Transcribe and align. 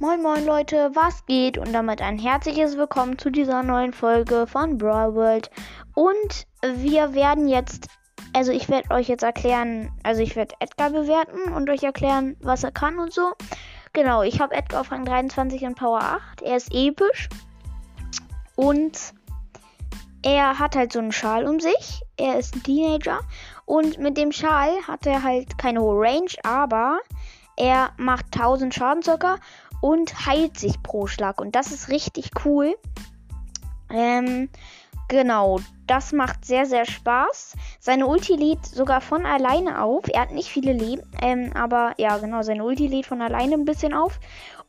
Moin 0.00 0.22
moin 0.22 0.46
Leute, 0.46 0.92
was 0.94 1.26
geht? 1.26 1.58
Und 1.58 1.72
damit 1.72 2.00
ein 2.00 2.20
herzliches 2.20 2.76
Willkommen 2.76 3.18
zu 3.18 3.30
dieser 3.30 3.64
neuen 3.64 3.92
Folge 3.92 4.46
von 4.46 4.78
Brawl 4.78 5.16
World. 5.16 5.50
Und 5.92 6.46
wir 6.62 7.14
werden 7.14 7.48
jetzt, 7.48 7.88
also 8.32 8.52
ich 8.52 8.68
werde 8.68 8.92
euch 8.92 9.08
jetzt 9.08 9.24
erklären, 9.24 9.90
also 10.04 10.22
ich 10.22 10.36
werde 10.36 10.54
Edgar 10.60 10.90
bewerten 10.90 11.52
und 11.52 11.68
euch 11.68 11.82
erklären, 11.82 12.36
was 12.38 12.62
er 12.62 12.70
kann 12.70 13.00
und 13.00 13.12
so. 13.12 13.32
Genau, 13.92 14.22
ich 14.22 14.40
habe 14.40 14.54
Edgar 14.54 14.82
auf 14.82 14.92
Rang 14.92 15.04
23 15.04 15.62
und 15.62 15.74
Power 15.74 16.00
8. 16.00 16.42
Er 16.42 16.56
ist 16.58 16.72
episch. 16.72 17.28
Und 18.54 18.96
er 20.22 20.60
hat 20.60 20.76
halt 20.76 20.92
so 20.92 21.00
einen 21.00 21.10
Schal 21.10 21.44
um 21.44 21.58
sich. 21.58 22.02
Er 22.16 22.38
ist 22.38 22.54
ein 22.54 22.62
Teenager. 22.62 23.18
Und 23.64 23.98
mit 23.98 24.16
dem 24.16 24.30
Schal 24.30 24.70
hat 24.86 25.06
er 25.08 25.24
halt 25.24 25.58
keine 25.58 25.80
hohe 25.80 25.98
Range, 26.00 26.30
aber 26.44 27.00
er 27.58 27.90
macht 27.96 28.26
1000 28.26 28.72
Schaden 28.72 29.02
circa 29.02 29.38
und 29.80 30.26
heilt 30.26 30.58
sich 30.58 30.82
pro 30.82 31.06
Schlag. 31.06 31.40
Und 31.40 31.54
das 31.54 31.72
ist 31.72 31.88
richtig 31.88 32.30
cool. 32.44 32.76
Ähm, 33.90 34.48
genau, 35.08 35.60
das 35.86 36.12
macht 36.12 36.44
sehr, 36.44 36.66
sehr 36.66 36.84
Spaß. 36.84 37.54
Seine 37.80 38.06
Ulti 38.06 38.34
lädt 38.34 38.64
sogar 38.66 39.00
von 39.00 39.24
alleine 39.24 39.82
auf. 39.82 40.04
Er 40.08 40.22
hat 40.22 40.32
nicht 40.32 40.50
viele 40.50 40.72
Leben, 40.72 41.02
ähm, 41.22 41.52
aber 41.54 41.94
ja, 41.96 42.18
genau, 42.18 42.42
seine 42.42 42.64
Ulti 42.64 42.86
lädt 42.86 43.06
von 43.06 43.22
alleine 43.22 43.54
ein 43.54 43.64
bisschen 43.64 43.94
auf. 43.94 44.20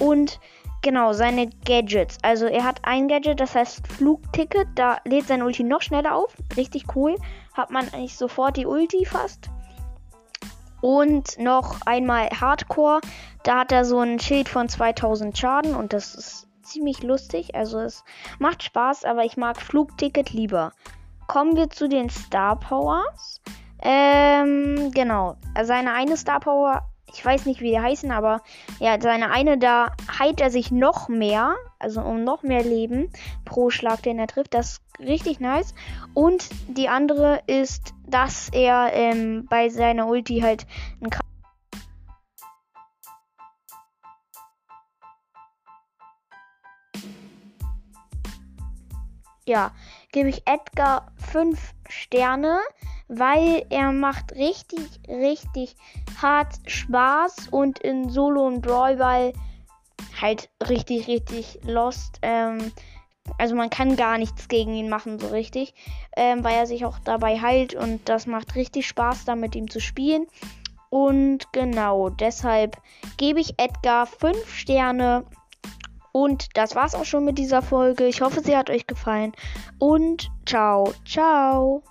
Und 0.00 0.38
genau, 0.82 1.12
seine 1.12 1.48
Gadgets. 1.64 2.18
Also 2.22 2.46
er 2.46 2.64
hat 2.64 2.80
ein 2.82 3.08
Gadget, 3.08 3.40
das 3.40 3.54
heißt 3.54 3.86
Flugticket. 3.88 4.68
Da 4.74 4.98
lädt 5.04 5.26
sein 5.26 5.42
Ulti 5.42 5.64
noch 5.64 5.82
schneller 5.82 6.14
auf. 6.14 6.34
Richtig 6.56 6.84
cool. 6.94 7.16
Hat 7.54 7.70
man 7.70 7.88
eigentlich 7.88 8.16
sofort 8.16 8.56
die 8.56 8.66
Ulti 8.66 9.06
fast. 9.06 9.48
Und 10.80 11.38
noch 11.38 11.80
einmal 11.86 12.28
Hardcore. 12.30 13.00
Da 13.42 13.60
hat 13.60 13.72
er 13.72 13.84
so 13.84 14.00
ein 14.00 14.18
Schild 14.18 14.48
von 14.48 14.68
2000 14.68 15.36
Schaden 15.36 15.74
und 15.74 15.92
das 15.92 16.14
ist 16.14 16.48
ziemlich 16.62 17.02
lustig. 17.02 17.54
Also 17.54 17.78
es 17.80 18.04
macht 18.38 18.62
Spaß, 18.62 19.04
aber 19.04 19.24
ich 19.24 19.36
mag 19.36 19.60
Flugticket 19.60 20.30
lieber. 20.30 20.72
Kommen 21.26 21.56
wir 21.56 21.70
zu 21.70 21.88
den 21.88 22.10
Star 22.10 22.56
Powers. 22.58 23.40
Ähm, 23.80 24.90
genau. 24.92 25.36
Seine 25.62 25.92
eine 25.92 26.16
Star 26.16 26.40
Power, 26.40 26.82
ich 27.12 27.24
weiß 27.24 27.46
nicht, 27.46 27.60
wie 27.60 27.70
die 27.70 27.80
heißen, 27.80 28.10
aber 28.10 28.42
ja, 28.78 29.00
seine 29.00 29.30
eine, 29.30 29.58
da 29.58 29.92
heilt 30.18 30.40
er 30.40 30.50
sich 30.50 30.70
noch 30.70 31.08
mehr. 31.08 31.56
Also 31.78 32.00
um 32.00 32.24
noch 32.24 32.42
mehr 32.42 32.62
Leben 32.62 33.10
pro 33.44 33.70
Schlag, 33.70 34.02
den 34.02 34.18
er 34.18 34.26
trifft. 34.26 34.54
Das 34.54 34.72
ist 34.72 34.82
richtig 34.98 35.40
nice. 35.40 35.74
Und 36.14 36.48
die 36.68 36.88
andere 36.88 37.42
ist, 37.46 37.94
dass 38.06 38.48
er 38.50 38.90
ähm, 38.92 39.46
bei 39.48 39.68
seiner 39.68 40.08
Ulti 40.08 40.40
halt 40.40 40.66
ein 41.00 41.10
ja, 49.46 49.70
gebe 50.12 50.28
ich 50.28 50.42
Edgar 50.46 51.12
5 51.30 51.72
Sterne, 51.88 52.58
weil 53.08 53.64
er 53.70 53.92
macht 53.92 54.32
richtig, 54.32 55.00
richtig 55.08 55.76
hart 56.20 56.54
Spaß 56.66 57.48
und 57.50 57.78
in 57.78 58.10
Solo 58.10 58.46
und 58.46 58.62
Brawlball 58.62 59.32
halt 60.20 60.48
richtig, 60.68 61.06
richtig 61.06 61.60
lost. 61.64 62.18
Ähm, 62.22 62.72
also 63.38 63.54
man 63.54 63.70
kann 63.70 63.96
gar 63.96 64.18
nichts 64.18 64.48
gegen 64.48 64.74
ihn 64.74 64.88
machen 64.88 65.18
so 65.18 65.28
richtig, 65.28 65.74
ähm, 66.16 66.44
weil 66.44 66.54
er 66.54 66.66
sich 66.66 66.84
auch 66.84 66.98
dabei 67.00 67.40
heilt 67.40 67.74
und 67.74 68.08
das 68.08 68.26
macht 68.26 68.54
richtig 68.54 68.86
Spaß, 68.86 69.24
da 69.24 69.34
mit 69.34 69.54
ihm 69.54 69.70
zu 69.70 69.80
spielen. 69.80 70.26
Und 70.88 71.52
genau, 71.52 72.10
deshalb 72.10 72.76
gebe 73.16 73.40
ich 73.40 73.54
Edgar 73.58 74.06
5 74.06 74.54
Sterne. 74.54 75.24
Und 76.12 76.56
das 76.56 76.74
war's 76.74 76.94
auch 76.94 77.04
schon 77.04 77.26
mit 77.26 77.36
dieser 77.36 77.60
Folge. 77.60 78.06
Ich 78.06 78.22
hoffe, 78.22 78.40
sie 78.40 78.56
hat 78.56 78.70
euch 78.70 78.86
gefallen. 78.86 79.32
Und 79.78 80.30
ciao, 80.46 80.94
ciao. 81.04 81.82